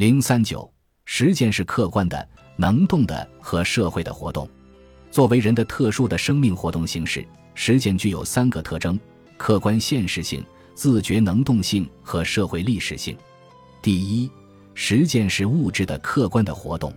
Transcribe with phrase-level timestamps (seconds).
[0.00, 0.66] 零三九，
[1.04, 4.48] 实践是客观的、能动的和社会的活动。
[5.10, 7.22] 作为人的特殊的生命活动形式，
[7.54, 8.98] 实践具有三个特征：
[9.36, 10.42] 客观现实性、
[10.74, 13.14] 自觉能动性和社会历史性。
[13.82, 14.30] 第一，
[14.72, 16.90] 实践是物质的客观的活动，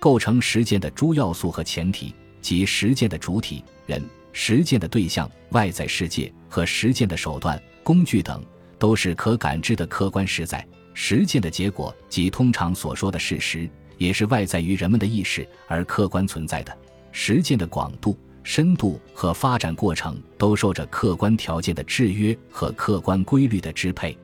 [0.00, 4.02] 构成实践的诸要素和前提，即实践的主体人、
[4.32, 8.44] 实践的对象外在世界和实践的手段、工具等，
[8.80, 10.66] 都是可感知的客观实在。
[10.94, 13.68] 实践的结果即通常所说的事实，
[13.98, 16.76] 也是外在于人们的意识而客观存在的。
[17.12, 24.16] 实践的广度、深度和发展过程都受着客观条件的制约和客观规律的支配。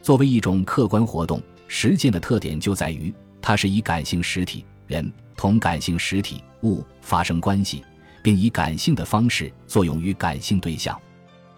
[0.00, 7.84] 作为一种客观活动，实践的特点就在于它是以感性实体人同感性实体物发生关系，
[8.22, 10.98] 并以感性的方式作用于感性对象。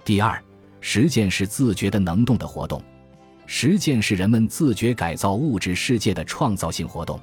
[0.05, 0.43] 第二，
[0.81, 2.83] 实践是自觉的能动的活动。
[3.53, 7.19] 实践是人们自觉改造物质世界的创造性活动，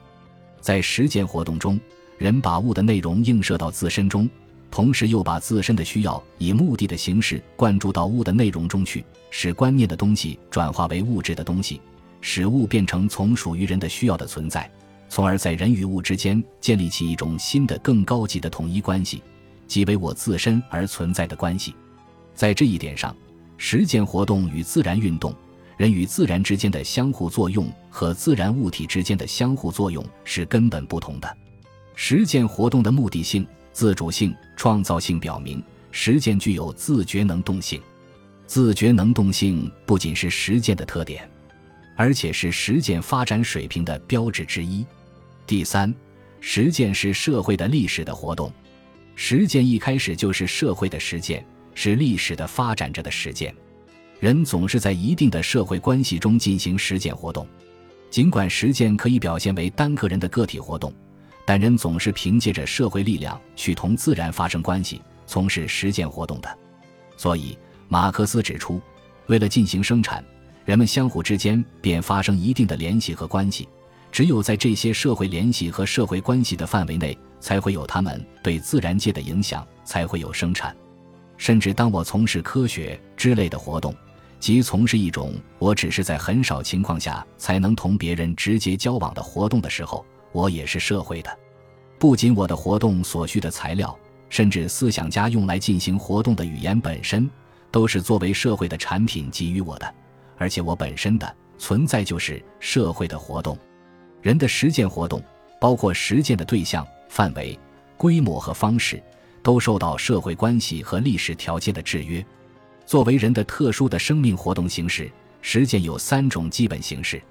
[0.59, 1.79] 在实践活动中，
[2.17, 4.29] 人把物的内容映射到自身中，
[4.69, 11.79] 同时又把自身的需要以目的的形式灌注到物的内容中去，使观念的东西转化为物质的东西，
[12.19, 14.69] 使物变成从属于人的需要的存在，
[15.07, 19.23] 从而在人与物之间建立起一种新的、更高级的统一关系，
[19.65, 21.73] 即为我自身而存在的关系。
[22.35, 23.15] 在这一点上，
[23.55, 25.33] 实践活动与自然运动。
[25.77, 31.37] 人与自然之间的相互作用和自然物体之间的相互作用是根本不同的。
[31.95, 37.79] 实践活动的目的性、自主性、创造性表明，实践具有自觉能动性。
[38.47, 41.29] 自觉能动性不仅是实践的特点，
[41.95, 44.85] 而且是实践发展水平的标志之一。
[45.45, 45.93] 第三，
[46.39, 48.51] 实践是社会的历史的活动。
[49.15, 53.53] 实践一开始就是社会的实践，是历史的发展着的实践。
[54.19, 57.47] 人总是在一定的社会关系中进行实践活动，
[58.09, 60.91] 尽管实践可以表现为单个人的个体活动，
[61.45, 66.57] 但人总是凭借着社会力量去同自然发生关系，从事实践活动的。
[67.15, 67.55] 所以，
[67.87, 68.81] 马克思指出，
[69.27, 70.23] 为了进行生产，
[70.65, 73.69] 人们相互之间便发生一定的联系和关系，
[74.11, 80.75] 只有在这些社会联系和社会关系的范围内，才会有他们对自然界的影响，才会有生产。
[81.37, 83.93] 甚至当我从事科学之类的活动。
[84.39, 91.39] 即从事一种我只是在很少情况下才能同别人直接交往的活动的时候，我也是社会的。
[91.99, 93.97] 不仅我的活动所需的材料，
[94.29, 97.29] 甚至思想家用来进行活动的语言本身，
[97.71, 99.95] 都是作为社会的产品给予我的。
[100.37, 103.57] 而且我本身的存在就是社会的活动。
[104.21, 105.23] 人的实践活动，
[105.59, 107.57] 包括实践的对象、范围、
[107.97, 109.01] 规模和方式，
[109.41, 112.23] 都受到社会关系和历史条件的制约。
[112.87, 115.11] 作为人的特殊的生命活动形式，
[115.41, 117.21] 实践有三种基本形式。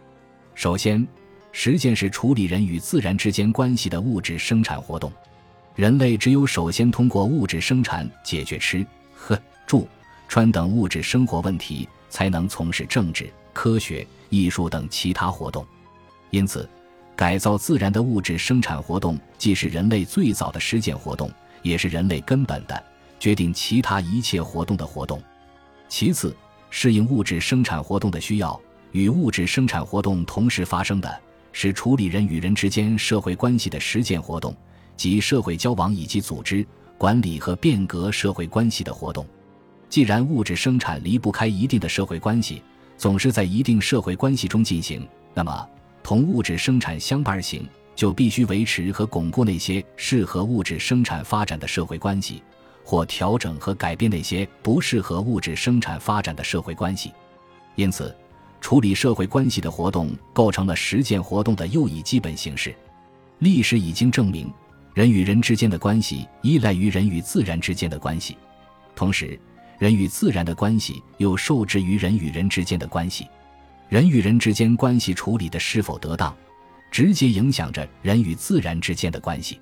[0.55, 1.05] 首先，
[1.50, 5.11] 实践是处理人与自然之间关系的物质生产活动。
[5.75, 9.89] 人类只有首先通过物质生产解决吃、喝、住、
[10.28, 15.67] 穿等物质生活问题，才能从事政治、科学、艺术等其他活动。
[16.28, 16.69] 因此，
[17.17, 21.31] 改造自然的物质生产活动，既是人类最早的实践活动，
[21.62, 22.84] 也是人类根本的
[23.19, 25.19] 决定其他一切活动的活动。
[25.89, 26.35] 其次，
[26.71, 28.61] 适应物质生产活动的需要，
[28.93, 31.21] 与物质生产活动同时发生的
[31.53, 34.55] 是处理人与人之间社会关系的实践活动，
[34.97, 36.67] 即社会交往以及组织、
[36.99, 39.27] 管理和变革社会关系的活动。
[39.89, 42.63] 既然物质生产离不开一定的社会关系，
[42.97, 45.69] 总是在一定社会关系中进行，那么
[46.03, 52.43] 同物质生产相伴行，就必须维持和巩固那些适合物质生产发展的社会关系。
[52.87, 57.13] 或调整和改变那些不适合物质生产发展的社会关系，
[57.75, 58.17] 因此，
[58.61, 62.73] 处理社会关系的活动构成了实践活动的又一基本形式。
[63.41, 64.49] 历史已经证明，
[64.95, 68.39] 人与人之间的关系依赖于人与自然之间的关系，
[68.95, 69.37] 同时，
[69.81, 73.27] 人与自然的关系又受制于人与人之间的关系。
[73.89, 76.33] 人与人之间关系处理的是否得当，
[76.89, 79.61] 直接影响着人与自然之间的关系。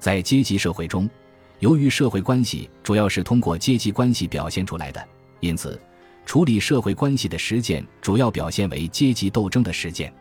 [0.00, 1.08] 在阶级社会中。
[1.58, 5.02] 由于社会关系主要是通过阶级关系表现出来的，
[5.40, 5.80] 因此，
[6.26, 10.12] 处理社会关系的实践主要表现为阶级斗争的实践。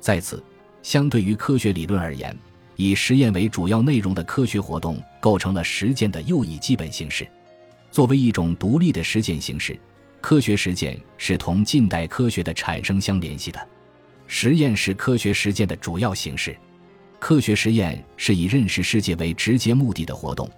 [0.00, 0.42] 在此，
[0.82, 2.36] 相对于科学理论而言，
[2.74, 7.26] 以实验为主要内容的科学活动构成了实践的又一基本形式。
[7.92, 9.78] 作为一种独立的实践形式，
[10.20, 13.68] 科学实践是同近代科学的产生相联系的。
[14.26, 16.56] 实验是科学实践的主要形式。
[17.20, 20.50] 科学实验是以认识世界为直接目的的活动。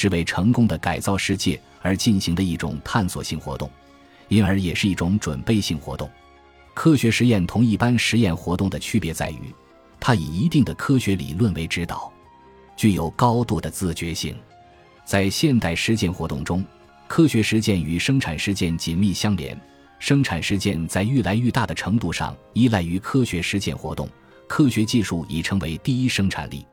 [0.00, 3.68] 是为成功的改造世界而进行的一种探索性活动，
[4.28, 6.08] 因而也是一种准备性活动。
[6.72, 9.52] 科学实验同一般实验活动的区别在于，
[9.98, 12.12] 它以一定的科学理论为指导，
[12.76, 14.36] 具有高度的自觉性。
[15.04, 16.64] 在现代实践活动中，
[17.08, 19.60] 科学实践与生产实践紧密相连。
[19.98, 24.08] 生产实践在愈来愈大的程度上依赖于科学实践活动，
[24.46, 26.64] 科学技术已成为第一生产力。